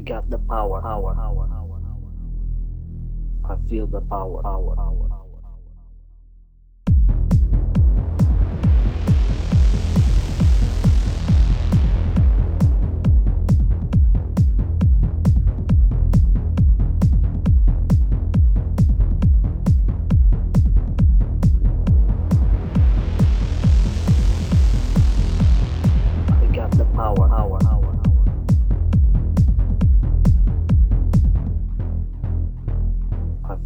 got 0.00 0.28
the 0.30 0.38
power, 0.38 0.80
power, 0.82 1.14
power, 1.14 1.48
power, 1.48 1.80
power. 1.80 2.12
I 3.48 3.68
feel 3.68 3.86
the 3.86 4.00
power, 4.00 4.42
power, 4.42 4.76
power, 4.76 5.08
power. 5.08 5.25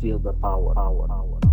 Feel 0.00 0.18
the 0.18 0.32
power, 0.34 0.74
power, 0.74 1.08
power. 1.08 1.47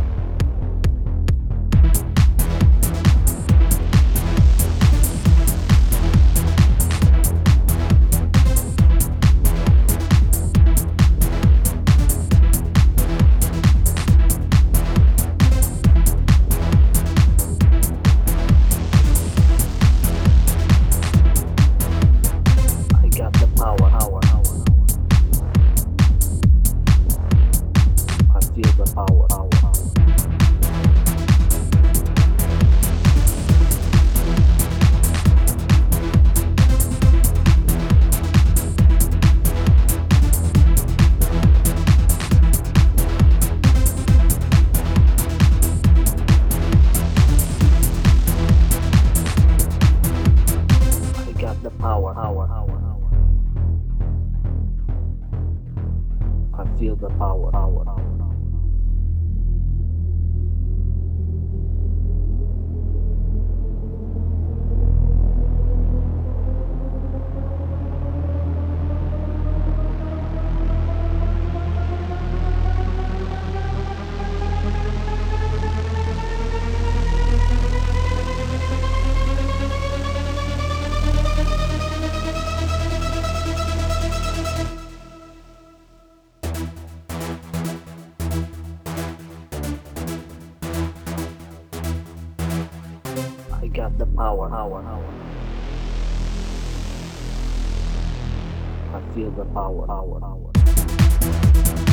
feel 56.82 56.96
the 56.96 57.10
power, 57.10 57.52
power, 57.52 58.11
the 93.90 94.06
power, 94.06 94.50
power, 94.50 94.84
power. 94.84 95.14
I 98.94 99.16
feel 99.16 99.32
the 99.32 99.46
power, 99.46 99.88
power, 99.88 100.20
power. 100.20 101.91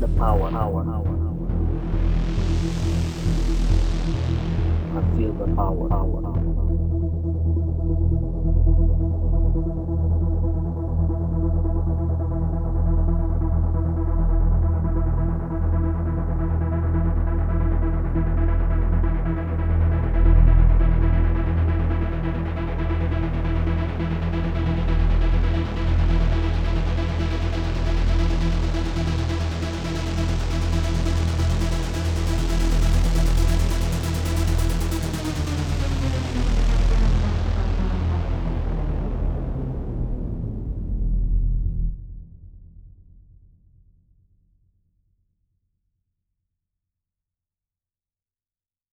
the 0.00 0.08
power. 0.16 0.50
power, 0.50 0.82
power, 0.82 0.84
power. 0.84 1.40
I 4.96 5.16
feel 5.16 5.32
the 5.34 5.54
power. 5.54 5.88
power, 5.88 6.22
power. 6.22 6.69